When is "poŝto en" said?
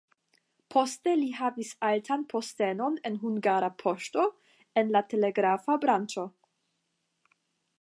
3.83-4.89